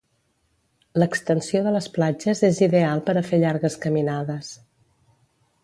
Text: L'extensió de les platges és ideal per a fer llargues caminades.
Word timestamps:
L'extensió 1.01 1.61
de 1.67 1.73
les 1.75 1.89
platges 1.99 2.41
és 2.49 2.63
ideal 2.69 3.05
per 3.11 3.17
a 3.21 3.25
fer 3.29 3.41
llargues 3.47 3.79
caminades. 3.87 4.53